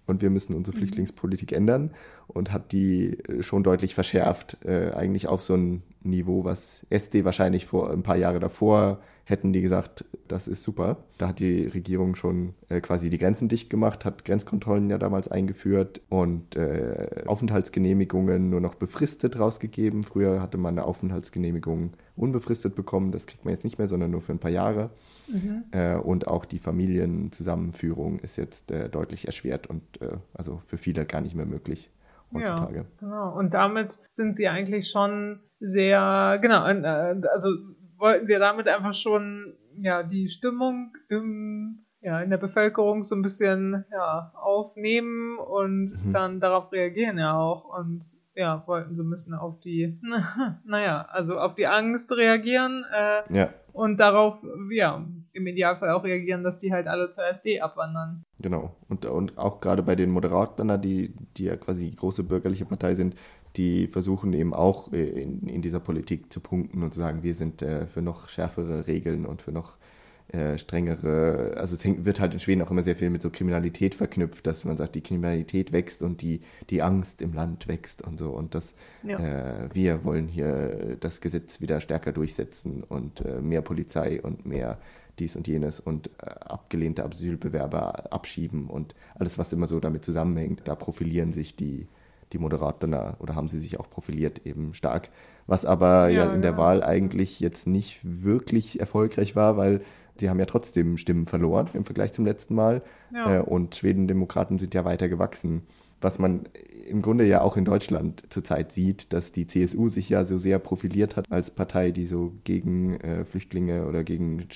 [0.09, 1.93] und wir müssen unsere Flüchtlingspolitik ändern
[2.27, 7.67] und hat die schon deutlich verschärft, äh, eigentlich auf so ein Niveau, was SD wahrscheinlich
[7.67, 11.05] vor ein paar Jahre davor hätten die gesagt, das ist super.
[11.19, 15.29] Da hat die Regierung schon äh, quasi die Grenzen dicht gemacht, hat Grenzkontrollen ja damals
[15.29, 20.03] eingeführt und äh, Aufenthaltsgenehmigungen nur noch befristet rausgegeben.
[20.03, 24.23] Früher hatte man eine Aufenthaltsgenehmigung unbefristet bekommen, das kriegt man jetzt nicht mehr, sondern nur
[24.23, 24.91] für ein paar Jahre.
[25.29, 25.65] Mhm.
[25.73, 31.05] Äh, und auch die Familienzusammenführung ist jetzt äh, deutlich erschwert und äh, also für viele
[31.05, 31.91] gar nicht mehr möglich
[32.33, 32.79] heutzutage.
[32.79, 33.39] Ja, genau.
[33.39, 37.51] Und damit sind sie eigentlich schon sehr, genau, äh, also
[37.99, 43.23] wollten sie damit einfach schon ja die Stimmung im, ja, in der Bevölkerung so ein
[43.23, 46.13] bisschen ja, aufnehmen und Mhm.
[46.13, 48.03] dann darauf reagieren ja auch und
[48.35, 49.99] ja, wollten so ein bisschen auf die,
[50.65, 54.39] naja, also auf die Angst reagieren äh, Ja, und darauf,
[54.71, 58.23] ja, im Idealfall auch reagieren, dass die halt alle zur SD abwandern.
[58.41, 58.77] genau.
[58.89, 62.95] Und, und auch gerade bei den Moderaten, die, die ja quasi die große bürgerliche Partei
[62.95, 63.15] sind,
[63.59, 67.35] die versuchen eben auch äh, in, in dieser Politik zu punkten und zu sagen, wir
[67.35, 69.77] sind äh, für noch schärfere Regeln und für noch
[70.31, 73.31] äh, strengere, also es hängt, wird halt in Schweden auch immer sehr viel mit so
[73.31, 78.03] Kriminalität verknüpft, dass man sagt, die Kriminalität wächst und die, die Angst im Land wächst
[78.03, 79.19] und so und das, Ja.
[79.19, 84.79] äh, wir wollen hier das Gesetz wieder stärker durchsetzen und äh, mehr Polizei und mehr
[85.19, 90.63] dies und jenes und äh, abgelehnte Asylbewerber abschieben und alles, was immer so damit zusammenhängt,
[90.67, 91.89] da profilieren sich die,
[92.33, 95.11] die Moderaten oder haben sie sich auch profiliert eben stark.
[95.47, 96.63] Was aber ja, Ja, in der genau.
[96.63, 99.81] Wahl eigentlich jetzt nicht wirklich erfolgreich war, weil
[100.21, 102.83] die haben ja trotzdem Stimmen verloren im Vergleich zum letzten Mal.
[103.13, 103.37] Ja.
[103.37, 105.63] Äh, und Schweden-Demokraten sind ja weiter gewachsen.
[106.01, 106.43] was man
[106.89, 110.59] im Grunde ja auch in Deutschland zurzeit sieht, dass die CSU sich ja so sehr
[110.59, 114.47] profiliert hat als Partei, die so gegen äh, Flüchtlinge oder gegen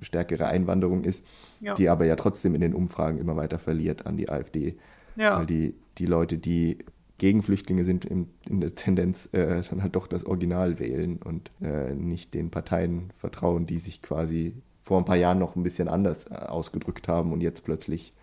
[0.00, 1.24] stärkere Einwanderung ist,
[1.60, 1.74] ja.
[1.74, 4.76] die aber ja trotzdem in den Umfragen immer weiter verliert an die AfD.
[5.16, 5.38] Ja.
[5.38, 6.78] Weil die, die Leute, die
[7.18, 11.50] gegen Flüchtlinge sind, in, in der Tendenz äh, dann halt doch das Original wählen und
[11.60, 15.88] äh, nicht den Parteien vertrauen, die sich quasi vor ein paar Jahren noch ein bisschen
[15.88, 18.14] anders äh, ausgedrückt haben und jetzt plötzlich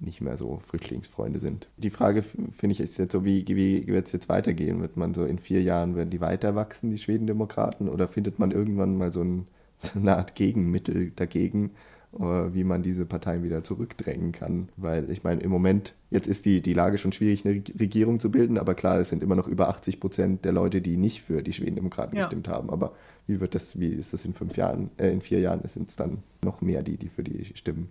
[0.00, 1.68] nicht mehr so Flüchtlingsfreunde sind.
[1.76, 4.80] Die Frage, finde ich, ist jetzt so, wie, wie wird es jetzt weitergehen?
[4.80, 8.50] Wird man so in vier Jahren, werden die weiter wachsen, die Schwedendemokraten, oder findet man
[8.50, 9.46] irgendwann mal so, ein,
[9.80, 11.70] so eine Art Gegenmittel dagegen,
[12.18, 14.68] wie man diese Parteien wieder zurückdrängen kann?
[14.76, 18.30] Weil ich meine, im Moment, jetzt ist die, die Lage schon schwierig, eine Regierung zu
[18.30, 21.42] bilden, aber klar, es sind immer noch über 80 Prozent der Leute, die nicht für
[21.42, 22.24] die Schwedendemokraten ja.
[22.24, 22.70] gestimmt haben.
[22.70, 22.94] Aber
[23.26, 25.96] wie wird das, wie ist das in fünf Jahren, äh, in vier Jahren sind es
[25.96, 27.90] dann noch mehr die, die für die stimmen?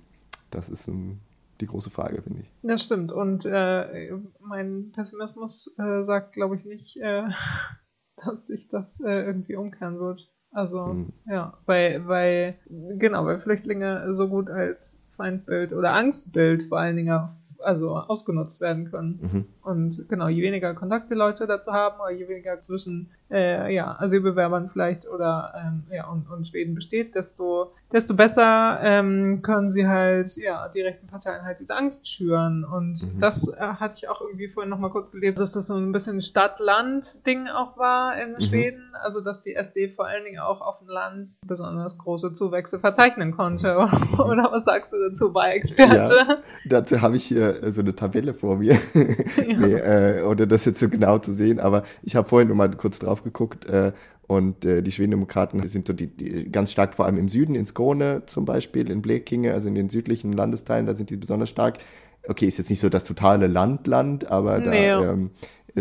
[0.51, 1.19] Das ist ein
[1.61, 2.51] die große Frage, finde ich.
[2.61, 3.11] Das stimmt.
[3.11, 7.23] Und äh, mein Pessimismus äh, sagt, glaube ich, nicht, äh,
[8.17, 10.32] dass sich das äh, irgendwie umkehren wird.
[10.53, 11.13] Also, mhm.
[11.27, 12.55] ja, weil, weil,
[12.97, 18.91] genau, weil Flüchtlinge so gut als Feindbild oder Angstbild vor allen Dingen also ausgenutzt werden
[18.91, 19.19] können.
[19.21, 19.45] Mhm.
[19.63, 24.69] Und genau, je weniger Kontakte Leute dazu haben, oder je weniger zwischen äh, ja, Asylbewerbern
[24.69, 30.37] vielleicht oder ähm, ja, und, und Schweden besteht, desto, desto besser ähm, können sie halt,
[30.37, 32.63] ja, die rechten Parteien halt diese Angst schüren.
[32.63, 33.19] Und mhm.
[33.19, 36.21] das äh, hatte ich auch irgendwie vorhin nochmal kurz gelesen, dass das so ein bisschen
[36.21, 38.41] Stadt-Land-Ding auch war in mhm.
[38.41, 38.83] Schweden.
[39.01, 43.31] Also, dass die SD vor allen Dingen auch auf dem Land besonders große Zuwächse verzeichnen
[43.31, 43.75] konnte.
[43.79, 44.19] Mhm.
[44.19, 46.25] Oder was sagst du dazu, bei Experte?
[46.27, 48.73] Ja, dazu habe ich hier so eine Tabelle vor mir.
[48.93, 49.57] ja.
[49.57, 52.69] nee, äh, ohne das jetzt so genau zu sehen, aber ich habe vorhin noch mal
[52.71, 53.65] kurz drauf geguckt.
[53.65, 53.93] Äh,
[54.27, 57.65] und äh, die Schwedendemokraten sind so die, die ganz stark vor allem im Süden, in
[57.65, 61.79] Skåne zum Beispiel, in Blekinge, also in den südlichen Landesteilen, da sind die besonders stark.
[62.27, 64.87] Okay, ist jetzt nicht so das totale Landland, aber nee.
[64.87, 65.31] da ähm,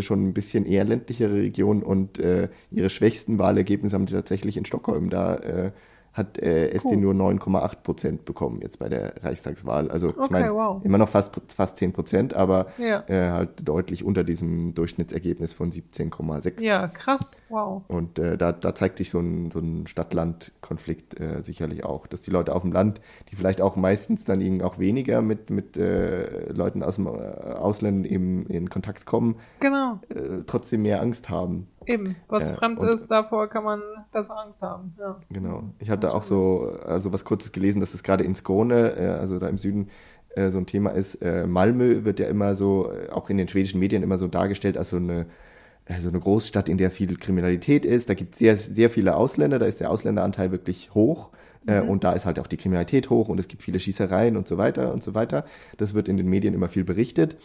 [0.01, 4.65] schon ein bisschen eher ländlichere Region und äh, ihre schwächsten Wahlergebnisse haben sie tatsächlich in
[4.65, 5.09] Stockholm.
[5.09, 5.73] Da äh,
[6.13, 7.15] hat äh, SD cool.
[7.15, 9.91] nur 9,8 Prozent bekommen jetzt bei der Reichstagswahl.
[9.91, 10.85] Also okay, ich meine, wow.
[10.85, 13.03] immer noch fast, fast 10 Prozent, aber ja.
[13.09, 16.61] äh, halt deutlich unter diesem Durchschnittsergebnis von 17,6.
[16.61, 17.83] Ja, krass, wow.
[17.89, 22.21] Und äh, da, da zeigt sich so ein, so ein Stadt-Land-Konflikt äh, sicherlich auch, dass
[22.21, 25.79] die Leute auf dem Land, die vielleicht auch meistens dann eben auch weniger mit, mit
[25.79, 29.99] äh, Leuten aus dem äh, Ausland eben in Kontakt kommen, genau.
[30.47, 31.69] trotzdem mehr Angst haben.
[31.87, 34.95] Eben, was äh, fremd ist, davor kann man besser Angst haben.
[34.99, 35.21] Ja.
[35.31, 35.65] Genau.
[35.79, 39.39] Ich hatte auch so also was Kurzes gelesen, dass es gerade in Skåne, äh, also
[39.39, 39.89] da im Süden,
[40.35, 41.17] äh, so ein Thema ist.
[41.17, 44.91] Äh, Malmö wird ja immer so, auch in den schwedischen Medien immer so dargestellt als
[44.91, 45.27] so eine,
[45.85, 48.09] äh, so eine Großstadt, in der viel Kriminalität ist.
[48.09, 51.31] Da gibt es sehr, sehr viele Ausländer, da ist der Ausländeranteil wirklich hoch.
[51.65, 51.89] Mhm.
[51.89, 54.59] Und da ist halt auch die Kriminalität hoch und es gibt viele Schießereien und so
[54.59, 55.45] weiter und so weiter.
[55.77, 57.37] Das wird in den Medien immer viel berichtet.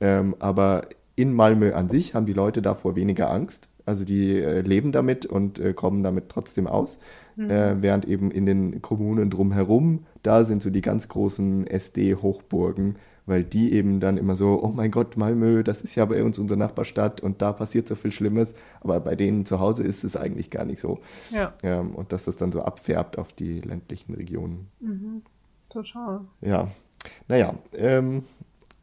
[0.00, 3.68] Ähm, aber in Malmö an sich haben die Leute davor weniger Angst.
[3.86, 6.98] Also die äh, leben damit und äh, kommen damit trotzdem aus.
[7.36, 7.50] Mhm.
[7.50, 12.96] Äh, während eben in den Kommunen drumherum, da sind so die ganz großen SD-Hochburgen,
[13.26, 16.38] weil die eben dann immer so, oh mein Gott, Malmö, das ist ja bei uns
[16.38, 20.16] unsere Nachbarstadt und da passiert so viel Schlimmes, aber bei denen zu Hause ist es
[20.16, 20.98] eigentlich gar nicht so.
[21.30, 21.54] Ja.
[21.62, 24.68] Ähm, und dass das dann so abfärbt auf die ländlichen Regionen.
[24.80, 25.22] Mhm.
[25.68, 26.22] Total.
[26.40, 26.72] Ja.
[27.28, 28.24] Naja, ähm,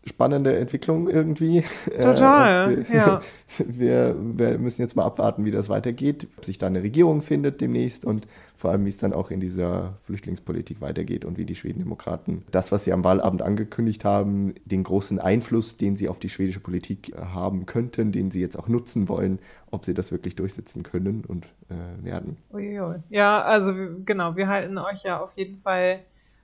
[0.05, 1.63] spannende Entwicklung irgendwie.
[2.01, 3.21] Total, äh, wir, ja.
[3.59, 7.61] Wir, wir, müssen jetzt mal abwarten, wie das weitergeht, ob sich da eine Regierung findet
[7.61, 11.53] demnächst und vor allem, wie es dann auch in dieser Flüchtlingspolitik weitergeht und wie die
[11.53, 16.29] Schwedendemokraten das, was sie am Wahlabend angekündigt haben, den großen Einfluss, den sie auf die
[16.29, 19.37] schwedische Politik haben könnten, den sie jetzt auch nutzen wollen,
[19.69, 22.37] ob sie das wirklich durchsetzen können und äh, werden.
[22.51, 23.03] Uiuiui.
[23.11, 25.99] Ja, also genau, wir halten euch ja auf jeden Fall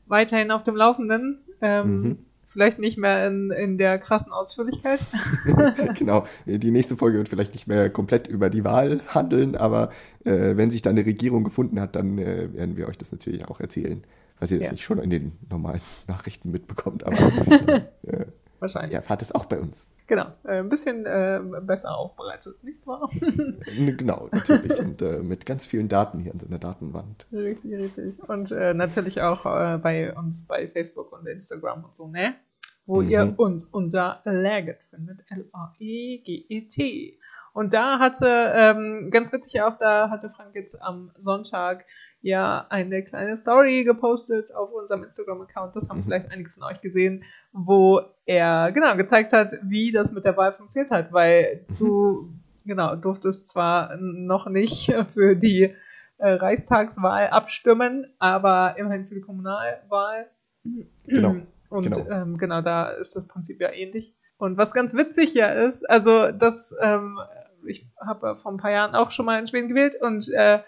[0.05, 1.39] weiterhin auf dem Laufenden.
[1.59, 2.17] Ähm, mhm
[2.51, 4.99] Vielleicht nicht mehr in, in der krassen Ausführlichkeit.
[5.95, 6.25] genau.
[6.47, 9.91] Die nächste Folge wird vielleicht nicht mehr komplett über die Wahl handeln, aber
[10.25, 13.47] äh, wenn sich dann eine Regierung gefunden hat, dann äh, werden wir euch das natürlich
[13.47, 14.03] auch erzählen.
[14.39, 14.71] Was ihr jetzt ja.
[14.71, 17.17] nicht schon in den normalen Nachrichten mitbekommt, aber
[18.03, 18.25] äh,
[18.59, 18.93] Wahrscheinlich.
[18.93, 19.87] Ihr erfahrt es auch bei uns.
[20.09, 23.11] Genau, äh, ein bisschen äh, besser aufbereitet, nicht wahr?
[23.95, 24.79] genau, natürlich.
[24.79, 27.27] Und äh, mit ganz vielen Daten hier an so einer Datenwand.
[27.31, 28.27] Richtig, richtig.
[28.27, 32.33] Und äh, natürlich auch äh, bei uns bei Facebook und Instagram und so, ne?
[32.87, 33.09] Wo mhm.
[33.09, 35.19] ihr uns unter Laget findet.
[35.29, 37.19] L-A-E-G-E-T.
[37.59, 41.83] Und da hatte, ähm, ganz witzig auch, da hatte Frank jetzt am Sonntag
[42.21, 45.75] ja eine kleine Story gepostet auf unserem Instagram-Account.
[45.75, 46.03] Das haben mhm.
[46.03, 50.53] vielleicht einige von euch gesehen, wo er genau gezeigt hat, wie das mit der Wahl
[50.53, 51.75] funktioniert hat, weil mhm.
[51.79, 55.75] du genau durftest zwar noch nicht für die
[56.17, 60.27] äh, Reichstagswahl abstimmen, aber immerhin für die Kommunalwahl.
[61.07, 61.35] Genau.
[61.67, 62.09] Und genau.
[62.09, 64.15] Ähm, genau, da ist das Prinzip ja ähnlich.
[64.37, 67.19] Und was ganz witzig ja ist, also das, ähm,
[67.67, 70.59] ich habe vor ein paar Jahren auch schon mal in Schweden gewählt und äh,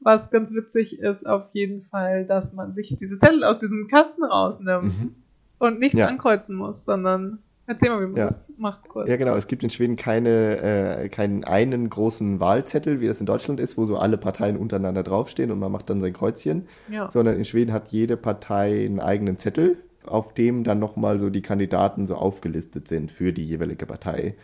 [0.00, 4.22] was ganz witzig ist auf jeden Fall, dass man sich diese Zettel aus diesem Kasten
[4.24, 5.14] rausnimmt Mhm.
[5.58, 6.06] und nichts Ja.
[6.08, 8.26] ankreuzen muss, sondern erzähl mal, wie man Ja.
[8.26, 9.08] das macht kurz.
[9.08, 9.34] Ja, genau.
[9.34, 13.78] Es gibt in Schweden keine, äh, keinen einen großen Wahlzettel, wie das in Deutschland ist,
[13.78, 16.68] wo so alle Parteien untereinander draufstehen und man macht dann sein Kreuzchen.
[16.90, 17.10] Ja.
[17.10, 21.40] Sondern in Schweden hat jede Partei einen eigenen Zettel, auf dem dann nochmal so die
[21.40, 24.34] Kandidaten so aufgelistet sind für die jeweilige Partei.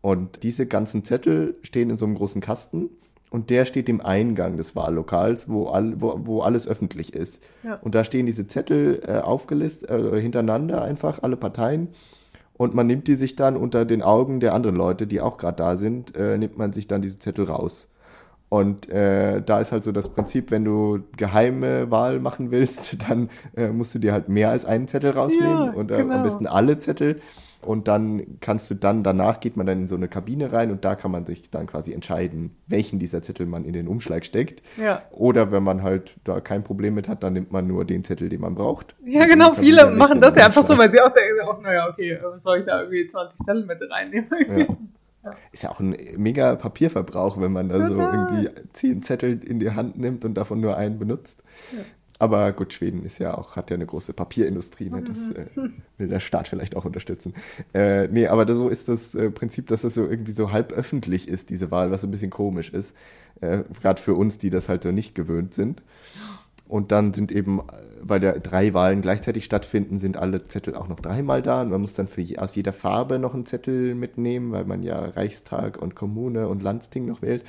[0.00, 2.90] Und diese ganzen Zettel stehen in so einem großen Kasten
[3.30, 7.42] und der steht im Eingang des Wahllokals, wo, all, wo, wo alles öffentlich ist.
[7.62, 7.74] Ja.
[7.82, 11.88] Und da stehen diese Zettel äh, aufgelistet, äh, hintereinander einfach, alle Parteien.
[12.56, 15.56] Und man nimmt die sich dann unter den Augen der anderen Leute, die auch gerade
[15.56, 17.88] da sind, äh, nimmt man sich dann diese Zettel raus.
[18.48, 23.28] Und äh, da ist halt so das Prinzip, wenn du geheime Wahl machen willst, dann
[23.56, 26.14] äh, musst du dir halt mehr als einen Zettel rausnehmen Ja, und äh, genau.
[26.14, 27.20] am besten alle Zettel.
[27.60, 30.84] Und dann kannst du dann, danach geht man dann in so eine Kabine rein und
[30.84, 34.62] da kann man sich dann quasi entscheiden, welchen dieser Zettel man in den Umschlag steckt.
[34.76, 35.02] Ja.
[35.10, 38.28] Oder wenn man halt da kein Problem mit hat, dann nimmt man nur den Zettel,
[38.28, 38.94] den man braucht.
[39.04, 42.18] Ja, genau, viele machen das ja einfach so, weil sie auch denken, auch, naja, okay,
[42.22, 44.28] was soll ich da irgendwie 20 Zettel mit reinnehmen?
[45.24, 45.32] Ja.
[45.50, 48.30] Ist ja auch ein mega Papierverbrauch, wenn man da so Total.
[48.30, 51.42] irgendwie zehn Zettel in die Hand nimmt und davon nur einen benutzt.
[52.18, 55.02] Aber gut, Schweden ist ja auch, hat ja eine große Papierindustrie, ne?
[55.02, 55.46] das äh,
[55.98, 57.32] will der Staat vielleicht auch unterstützen.
[57.72, 61.28] Äh, nee, aber so ist das äh, Prinzip, dass das so irgendwie so halb öffentlich
[61.28, 62.94] ist, diese Wahl, was ein bisschen komisch ist.
[63.40, 65.82] Äh, Gerade für uns, die das halt so nicht gewöhnt sind.
[66.66, 67.62] Und dann sind eben,
[68.02, 71.62] weil da drei Wahlen gleichzeitig stattfinden, sind alle Zettel auch noch dreimal da.
[71.62, 74.82] Und man muss dann für je, aus jeder Farbe noch einen Zettel mitnehmen, weil man
[74.82, 77.42] ja Reichstag und Kommune und Landsting noch wählt.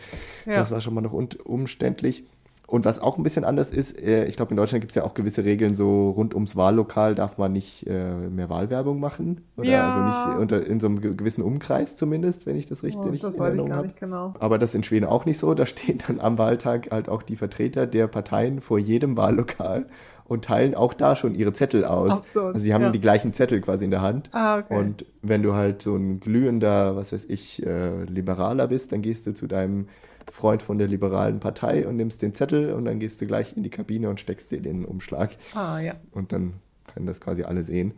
[0.46, 0.54] Ja.
[0.54, 2.24] Das war schon mal noch umständlich.
[2.70, 5.04] Und was auch ein bisschen anders ist, äh, ich glaube, in Deutschland gibt es ja
[5.04, 9.42] auch gewisse Regeln, so rund ums Wahllokal darf man nicht äh, mehr Wahlwerbung machen.
[9.58, 9.90] Oder Ja.
[9.92, 13.10] also nicht unter, in so einem ge- gewissen Umkreis zumindest, wenn ich das richtig Oh,
[13.10, 13.90] das in Erinnerung habe.
[14.00, 14.36] genau.
[14.40, 15.54] Aber das ist in Schweden auch nicht so.
[15.56, 19.88] Da stehen dann am Wahltag halt auch die Vertreter der Parteien vor jedem Wahllokal
[20.26, 22.12] und teilen auch da schon ihre Zettel aus.
[22.12, 22.90] Absurd, also sie haben ja.
[22.92, 24.30] die gleichen Zettel quasi in der Hand.
[24.32, 24.78] Ah, okay.
[24.78, 29.26] Und wenn du halt so ein glühender, was weiß ich, äh, Liberaler bist, dann gehst
[29.26, 29.88] du zu deinem
[30.32, 33.64] Freund von der liberalen Partei und nimmst den Zettel und dann gehst du gleich in
[33.64, 35.96] die Kabine und steckst dir den in den Umschlag ah, ja.
[36.12, 36.54] und dann
[36.94, 37.94] können das quasi alle sehen.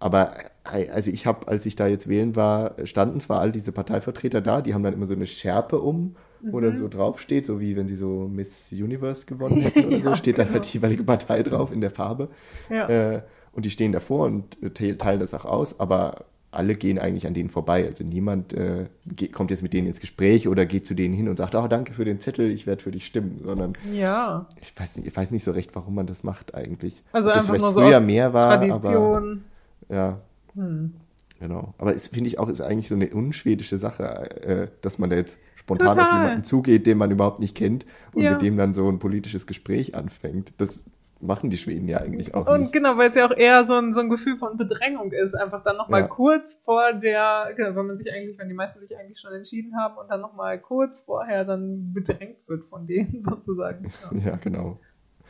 [0.00, 4.40] Aber also ich habe, als ich da jetzt wählen war, standen zwar all diese Parteivertreter
[4.40, 6.76] da, die haben dann immer so eine Schärpe um, wo dann Mhm.
[6.78, 10.38] so draufsteht, so wie wenn sie so Miss Universe gewonnen hätten oder so, Ja, steht
[10.38, 10.54] dann genau.
[10.60, 12.28] halt die jeweilige Partei drauf in der Farbe.
[12.70, 12.88] Ja.
[12.88, 16.98] Äh, und die stehen davor und äh, te- teilen das auch aus, aber alle gehen
[16.98, 17.86] eigentlich an denen vorbei.
[17.86, 18.86] Also niemand äh,
[19.32, 21.92] kommt jetzt mit denen ins Gespräch oder geht zu denen hin und sagt, oh, danke
[21.92, 24.46] für den Zettel, ich werde für dich stimmen, sondern ja.
[24.60, 27.02] ich weiß nicht, ich weiß nicht so recht, warum man das macht eigentlich.
[27.12, 29.44] Also Ob das einfach nur so früher mehr war, aber Tradition.
[29.90, 30.20] ja,
[30.54, 30.94] Hm.
[31.38, 31.74] genau.
[31.78, 34.04] Aber es finde ich auch ist eigentlich so eine unschwedische Sache,
[34.42, 36.22] äh, dass man da jetzt spontan auf Total.
[36.22, 37.84] jemanden zugeht, den man überhaupt nicht kennt
[38.14, 38.32] und Ja.
[38.32, 40.54] mit dem dann so ein politisches Gespräch anfängt.
[40.56, 40.78] Das
[41.20, 42.72] machen die Schweden ja eigentlich auch Und nicht.
[42.72, 45.62] genau, weil es ja auch eher so ein, so ein Gefühl von Bedrängung ist, einfach
[45.64, 46.06] dann nochmal Ja.
[46.06, 49.76] kurz vor der, genau, wenn man sich eigentlich, wenn die meisten sich eigentlich schon entschieden
[49.76, 53.84] haben und dann nochmal kurz vorher dann bedrängt wird von denen sozusagen.
[54.12, 54.18] Ja.
[54.30, 54.78] Ja, genau.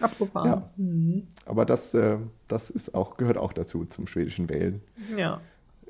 [0.01, 0.47] Abgefahren.
[0.47, 0.71] Ja.
[0.77, 1.27] Mhm.
[1.47, 4.83] Aber das, äh, das ist auch, gehört auch dazu zum schwedischen Wählen.
[5.17, 5.41] ja.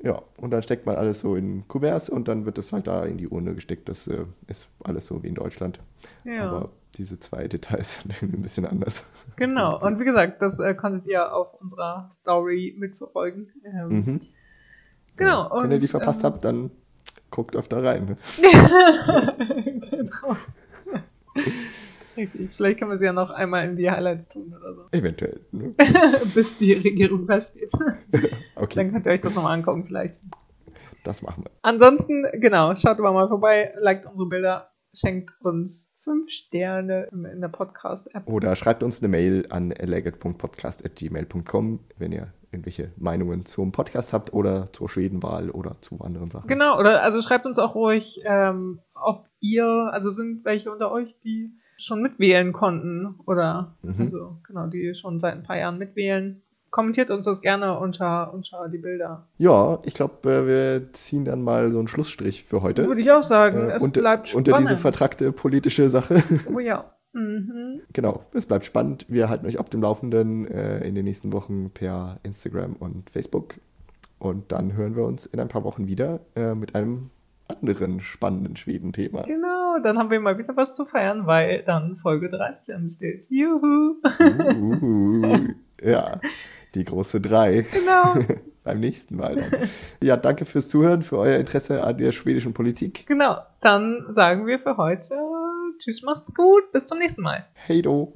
[0.01, 3.03] Ja, und dann steckt man alles so in Kuverts und dann wird das halt da
[3.03, 3.89] in die Urne gesteckt.
[3.89, 5.81] Das äh, ist alles so wie in Deutschland.
[6.23, 6.49] Ja.
[6.49, 9.03] Aber diese zwei Details sind irgendwie ein bisschen anders.
[9.35, 13.51] Genau, und wie gesagt, das äh, konntet ihr auf unserer Story mitverfolgen.
[13.65, 14.21] Ähm, Mhm.
[15.15, 16.71] Genau, Wenn und, ihr die verpasst ähm, habt, dann
[17.29, 18.05] guckt öfter rein.
[18.05, 18.17] Ne?
[19.91, 20.37] genau.
[22.15, 24.85] Richtig, vielleicht können wir sie ja noch einmal in die Highlights tun oder so.
[24.91, 25.41] Eventuell.
[25.51, 25.73] Ne?
[26.33, 27.71] Bis die Regierung feststeht.
[28.55, 30.15] Okay, Dann könnt ihr euch das nochmal angucken, vielleicht.
[31.03, 31.51] das machen wir.
[31.61, 37.49] Ansonsten, genau, schaut aber mal vorbei, liked unsere Bilder, schenkt uns fünf Sterne in der
[37.49, 38.27] Podcast-App.
[38.27, 44.73] Oder schreibt uns eine Mail an leggett.podcast.gmail.com, wenn ihr irgendwelche Meinungen zum Podcast habt oder
[44.73, 46.47] zur Schwedenwahl oder zu anderen Sachen.
[46.47, 51.15] Genau, oder also schreibt uns auch ruhig, ähm, ob ihr, also sind welche unter euch,
[51.23, 54.01] die schon mitwählen konnten oder Mhm.
[54.01, 56.41] also genau, die schon seit ein paar Jahren mitwählen.
[56.71, 59.27] Kommentiert uns das gerne unter, unter die Bilder.
[59.37, 62.85] Ja, ich glaube, äh, wir ziehen dann mal so einen Schlussstrich für heute.
[62.85, 64.47] Würde ich auch sagen, Äh, es unter, bleibt spannend.
[64.49, 66.23] unter diese vertrackte politische Sache.
[66.53, 66.85] Oh ja.
[67.11, 67.81] Mhm.
[67.91, 69.05] genau, es bleibt spannend.
[69.09, 73.55] Wir halten euch auf dem Laufenden äh, in den nächsten Wochen per Instagram und Facebook.
[74.19, 77.09] Und dann hören wir uns in ein paar Wochen wieder äh, mit einem
[77.47, 79.23] anderen spannenden Schweden-Thema.
[79.23, 83.25] Genau, dann haben wir mal wieder was zu feiern, weil dann Folge 30 ansteht.
[83.31, 83.95] Juhu!
[84.59, 85.47] Uh,
[85.81, 86.19] ja,
[86.75, 87.65] die große drei.
[87.71, 88.15] Genau.
[88.63, 89.35] beim nächsten Mal.
[89.35, 89.69] Dann.
[90.01, 93.07] Ja, danke fürs Zuhören, für euer Interesse an der schwedischen Politik.
[93.07, 95.15] Genau, dann sagen wir für heute
[95.79, 97.45] Tschüss, macht's gut, bis zum nächsten Mal.
[97.53, 98.11] Hey do.